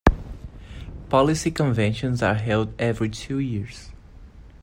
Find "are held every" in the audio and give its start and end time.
2.23-3.07